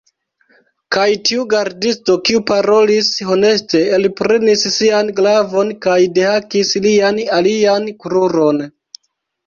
[0.95, 8.69] Kaj tiu gardisto, kiu parolis honeste, elprenis sian glavon kaj dehakis lian alian kruron.